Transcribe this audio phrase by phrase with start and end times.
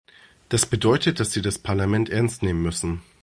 [0.49, 3.03] Das bedeutet, dass sie das Parlament ernst nehmen müssen.